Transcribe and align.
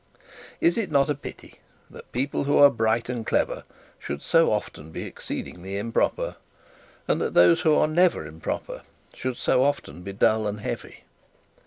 Is 0.59 0.79
it 0.79 0.89
not 0.89 1.11
a 1.11 1.13
pity 1.13 1.59
that 1.91 2.11
people 2.11 2.45
who 2.45 2.57
are 2.57 2.71
bright 2.71 3.07
and 3.07 3.23
clever 3.23 3.65
should 3.99 4.23
so 4.23 4.51
often 4.51 4.89
be 4.89 5.03
exceedingly 5.03 5.77
improper? 5.77 6.37
And 7.07 7.21
that 7.21 7.35
those 7.35 7.61
who 7.61 7.75
are 7.75 7.85
never 7.87 8.25
improper 8.25 8.81
should 9.13 9.37
so 9.37 9.63
often 9.63 10.01
be 10.01 10.11
dull 10.11 10.47
and 10.47 10.59
heavy? 10.61 11.03